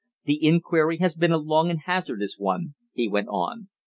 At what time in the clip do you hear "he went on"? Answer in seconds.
2.91-3.67